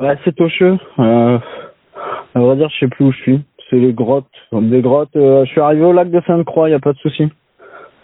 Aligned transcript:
Ouais, 0.00 0.16
c'est 0.24 0.34
Tocheux. 0.34 0.78
Euh, 0.98 1.38
à 2.34 2.40
vrai 2.40 2.56
dire, 2.56 2.70
je 2.70 2.78
sais 2.78 2.88
plus 2.88 3.04
où 3.04 3.12
je 3.12 3.18
suis. 3.18 3.40
C'est 3.68 3.76
les 3.76 3.92
grottes. 3.92 4.24
Des 4.50 4.80
grottes. 4.80 5.14
euh, 5.16 5.44
je 5.44 5.50
suis 5.50 5.60
arrivé 5.60 5.84
au 5.84 5.92
lac 5.92 6.10
de 6.10 6.20
Sainte-Croix, 6.26 6.70
y 6.70 6.74
a 6.74 6.80
pas 6.80 6.94
de 6.94 6.98
souci. 6.98 7.28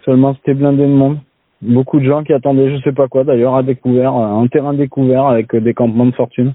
Seulement, 0.04 0.34
c'était 0.34 0.52
blindé 0.54 0.82
de 0.82 0.92
monde. 0.92 1.18
Beaucoup 1.62 1.98
de 1.98 2.04
gens 2.04 2.22
qui 2.22 2.34
attendaient, 2.34 2.70
je 2.70 2.82
sais 2.82 2.92
pas 2.92 3.08
quoi, 3.08 3.24
d'ailleurs, 3.24 3.54
à 3.56 3.62
découvert, 3.62 4.14
euh, 4.14 4.42
un 4.42 4.46
terrain 4.46 4.74
découvert 4.74 5.26
avec 5.26 5.54
euh, 5.54 5.60
des 5.60 5.72
campements 5.72 6.04
de 6.04 6.14
fortune. 6.14 6.52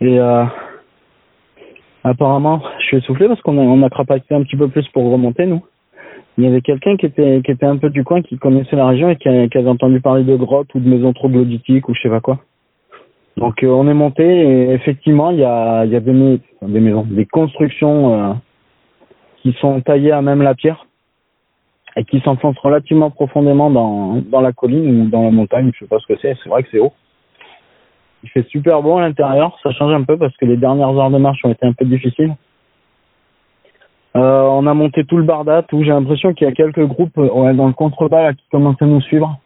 Et 0.00 0.20
euh, 0.20 0.44
apparemment, 2.04 2.62
je 2.78 2.84
suis 2.84 2.96
essoufflé 2.98 3.26
parce 3.26 3.40
qu'on 3.42 3.58
a, 3.58 3.62
on 3.62 3.82
a 3.82 3.86
un 3.86 4.42
petit 4.44 4.56
peu 4.56 4.68
plus 4.68 4.86
pour 4.88 5.10
remonter, 5.10 5.46
nous. 5.46 5.62
Il 6.38 6.44
y 6.44 6.46
avait 6.46 6.60
quelqu'un 6.60 6.96
qui 6.96 7.06
était, 7.06 7.42
qui 7.44 7.50
était 7.50 7.66
un 7.66 7.78
peu 7.78 7.90
du 7.90 8.04
coin, 8.04 8.22
qui 8.22 8.38
connaissait 8.38 8.76
la 8.76 8.86
région 8.86 9.10
et 9.10 9.16
qui, 9.16 9.28
qui 9.50 9.58
avait 9.58 9.68
entendu 9.68 10.00
parler 10.00 10.22
de 10.22 10.36
grottes 10.36 10.72
ou 10.76 10.80
de 10.80 10.88
maisons 10.88 11.12
troglodytiques 11.12 11.88
ou 11.88 11.94
je 11.94 12.00
sais 12.00 12.08
pas 12.08 12.20
quoi. 12.20 12.38
Donc 13.36 13.62
euh, 13.62 13.68
on 13.68 13.88
est 13.88 13.94
monté 13.94 14.24
et 14.24 14.70
effectivement 14.72 15.30
il 15.30 15.38
y 15.38 15.44
a, 15.44 15.84
y 15.86 15.96
a 15.96 16.00
des, 16.00 16.12
mais- 16.12 16.40
des 16.62 16.80
maisons, 16.80 17.06
des 17.08 17.26
constructions 17.26 18.14
euh, 18.14 18.34
qui 19.42 19.52
sont 19.60 19.80
taillées 19.80 20.12
à 20.12 20.22
même 20.22 20.42
la 20.42 20.54
pierre 20.54 20.86
et 21.96 22.04
qui 22.04 22.20
s'enfoncent 22.20 22.58
relativement 22.58 23.10
profondément 23.10 23.70
dans, 23.70 24.40
la 24.40 24.52
colline 24.52 25.02
ou 25.02 25.08
dans 25.08 25.24
la 25.24 25.30
montagne, 25.30 25.70
je 25.74 25.80
sais 25.80 25.88
pas 25.88 25.98
ce 25.98 26.06
que 26.06 26.18
c'est, 26.20 26.36
c'est 26.42 26.48
vrai 26.48 26.62
que 26.62 26.68
c'est 26.70 26.78
haut. 26.78 26.92
Il 28.22 28.30
fait 28.30 28.46
super 28.48 28.82
beau 28.82 28.98
à 28.98 29.00
l'intérieur, 29.00 29.58
ça 29.62 29.72
change 29.72 29.92
un 29.92 30.02
peu 30.02 30.16
parce 30.16 30.36
que 30.36 30.44
les 30.44 30.56
dernières 30.56 30.90
heures 30.90 31.10
de 31.10 31.18
marche 31.18 31.40
ont 31.44 31.50
été 31.50 31.66
un 31.66 31.72
peu 31.72 31.84
difficiles. 31.84 32.34
Euh, 34.16 34.42
on 34.42 34.66
a 34.66 34.74
monté 34.74 35.04
tout 35.04 35.16
le 35.16 35.22
bardat, 35.22 35.62
tout. 35.62 35.82
J'ai 35.82 35.90
l'impression 35.90 36.34
qu'il 36.34 36.46
y 36.46 36.50
a 36.50 36.52
quelques 36.52 36.84
groupes 36.84 37.16
dans 37.16 37.66
le 37.66 37.72
contrebas 37.72 38.34
qui 38.34 38.44
commencent 38.50 38.82
à 38.82 38.86
nous 38.86 39.00
suivre, 39.00 39.38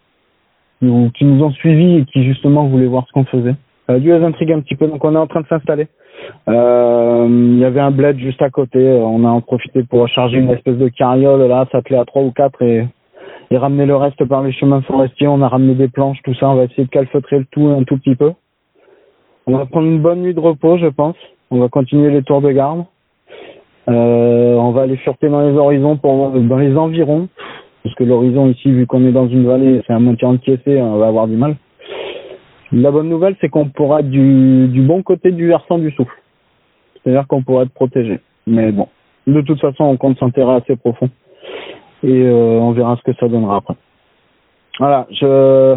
ou 0.82 1.10
qui 1.14 1.24
nous 1.24 1.42
ont 1.44 1.50
suivis 1.52 1.98
et 1.98 2.04
qui 2.04 2.24
justement 2.24 2.66
voulaient 2.66 2.86
voir 2.86 3.06
ce 3.06 3.12
qu'on 3.12 3.24
faisait. 3.24 3.54
A 3.88 3.98
dû 3.98 4.08
les 4.08 4.24
intriguer 4.24 4.54
un 4.54 4.60
petit 4.60 4.76
peu, 4.76 4.86
donc 4.86 5.04
on 5.04 5.14
est 5.14 5.18
en 5.18 5.26
train 5.26 5.42
de 5.42 5.46
s'installer. 5.46 5.88
Euh, 6.48 7.26
Il 7.28 7.58
y 7.58 7.64
avait 7.64 7.80
un 7.80 7.90
bled 7.90 8.18
juste 8.18 8.40
à 8.40 8.50
côté, 8.50 8.78
euh, 8.78 9.00
on 9.00 9.24
a 9.24 9.28
en 9.28 9.40
profité 9.40 9.82
pour 9.82 10.00
recharger 10.00 10.38
une 10.38 10.50
espèce 10.50 10.76
de 10.76 10.88
carriole 10.88 11.42
là, 11.46 11.66
s'atteler 11.70 11.96
à 11.96 12.04
trois 12.04 12.22
ou 12.22 12.30
quatre 12.30 12.62
et, 12.62 12.86
et 13.50 13.58
ramener 13.58 13.84
le 13.84 13.96
reste 13.96 14.24
par 14.24 14.42
les 14.42 14.52
chemins 14.52 14.80
forestiers. 14.82 15.28
On 15.28 15.42
a 15.42 15.48
ramené 15.48 15.74
des 15.74 15.88
planches, 15.88 16.18
tout 16.24 16.34
ça. 16.34 16.48
On 16.48 16.54
va 16.54 16.64
essayer 16.64 16.84
de 16.84 16.90
calfeutrer 16.90 17.38
le 17.40 17.46
tout 17.50 17.66
un 17.66 17.82
tout 17.84 17.98
petit 17.98 18.14
peu. 18.14 18.32
On 19.46 19.58
va 19.58 19.66
prendre 19.66 19.86
une 19.86 20.00
bonne 20.00 20.22
nuit 20.22 20.34
de 20.34 20.40
repos, 20.40 20.78
je 20.78 20.86
pense. 20.86 21.16
On 21.50 21.58
va 21.58 21.68
continuer 21.68 22.10
les 22.10 22.22
tours 22.22 22.40
de 22.40 22.50
garde. 22.50 22.84
Euh, 23.88 24.54
on 24.54 24.70
va 24.70 24.82
aller 24.82 24.96
fureter 24.96 25.28
dans 25.28 25.46
les 25.46 25.54
horizons 25.54 25.98
pour 25.98 26.30
dans 26.30 26.56
les 26.56 26.74
environs, 26.74 27.28
parce 27.82 27.94
que 27.96 28.04
l'horizon 28.04 28.48
ici, 28.48 28.72
vu 28.72 28.86
qu'on 28.86 29.04
est 29.06 29.12
dans 29.12 29.28
une 29.28 29.46
vallée, 29.46 29.82
c'est 29.86 29.92
un 29.92 30.00
montier 30.00 30.26
entier, 30.26 30.58
on 30.66 30.96
va 30.96 31.08
avoir 31.08 31.26
du 31.26 31.36
mal. 31.36 31.56
La 32.72 32.90
bonne 32.90 33.08
nouvelle, 33.08 33.36
c'est 33.40 33.48
qu'on 33.48 33.68
pourra 33.68 34.02
du, 34.02 34.68
du 34.68 34.82
bon 34.82 35.02
côté 35.02 35.30
du 35.30 35.48
versant 35.48 35.78
du 35.78 35.90
souffle. 35.92 36.20
C'est-à-dire 37.02 37.26
qu'on 37.26 37.42
pourra 37.42 37.64
être 37.64 37.74
protégé. 37.74 38.20
Mais 38.46 38.72
bon, 38.72 38.88
de 39.26 39.40
toute 39.42 39.60
façon, 39.60 39.84
on 39.84 39.96
compte 39.96 40.18
s'enterrer 40.18 40.54
assez 40.54 40.76
profond. 40.76 41.10
Et 42.02 42.22
euh, 42.22 42.58
on 42.60 42.72
verra 42.72 42.96
ce 42.96 43.02
que 43.10 43.16
ça 43.18 43.28
donnera 43.28 43.56
après. 43.56 43.74
Voilà, 44.78 45.06
je 45.10 45.76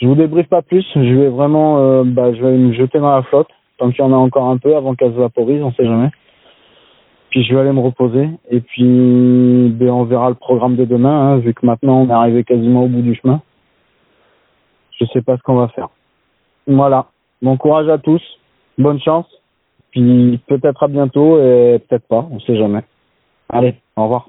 je 0.00 0.06
vous 0.06 0.14
débriefe 0.14 0.48
pas 0.48 0.62
plus. 0.62 0.86
Je 0.94 1.14
vais 1.14 1.28
vraiment, 1.28 1.78
euh, 1.78 2.04
bah, 2.04 2.32
je 2.32 2.40
vais 2.40 2.56
me 2.56 2.72
jeter 2.72 2.98
dans 2.98 3.14
la 3.14 3.22
flotte 3.24 3.48
tant 3.78 3.90
qu'il 3.90 4.00
y 4.00 4.02
en 4.02 4.12
a 4.12 4.16
encore 4.16 4.50
un 4.50 4.58
peu 4.58 4.76
avant 4.76 4.94
qu'elle 4.94 5.12
se 5.12 5.18
vaporise, 5.18 5.62
on 5.62 5.72
sait 5.72 5.86
jamais. 5.86 6.10
Puis 7.30 7.44
je 7.44 7.54
vais 7.54 7.60
aller 7.60 7.72
me 7.72 7.80
reposer 7.80 8.28
et 8.50 8.60
puis 8.60 9.70
ben, 9.70 9.90
on 9.90 10.04
verra 10.04 10.28
le 10.30 10.34
programme 10.34 10.76
de 10.76 10.84
demain, 10.84 11.10
hein, 11.10 11.38
vu 11.38 11.54
que 11.54 11.64
maintenant 11.64 12.02
on 12.02 12.08
est 12.08 12.12
arrivé 12.12 12.44
quasiment 12.44 12.84
au 12.84 12.88
bout 12.88 13.02
du 13.02 13.14
chemin. 13.14 13.40
Je 15.00 15.06
sais 15.06 15.22
pas 15.22 15.36
ce 15.36 15.42
qu'on 15.42 15.56
va 15.56 15.68
faire. 15.68 15.88
Voilà. 16.66 17.06
Bon 17.40 17.56
courage 17.56 17.88
à 17.88 17.98
tous, 17.98 18.22
bonne 18.76 19.00
chance, 19.00 19.26
puis 19.90 20.40
peut-être 20.46 20.82
à 20.82 20.88
bientôt 20.88 21.38
et 21.38 21.80
peut-être 21.88 22.06
pas, 22.08 22.26
on 22.30 22.40
sait 22.40 22.56
jamais. 22.56 22.82
Allez, 23.48 23.76
au 23.96 24.02
revoir. 24.02 24.28